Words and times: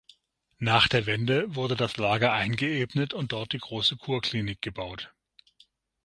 Nach 0.57 0.87
der 0.87 1.05
Wende 1.05 1.53
wurde 1.53 1.75
das 1.75 1.95
Lager 1.97 2.33
eingeebnet 2.33 3.13
und 3.13 3.33
dort 3.33 3.53
die 3.53 3.59
große 3.59 3.97
Kurklinik 3.97 4.59
gebaut. 4.59 5.13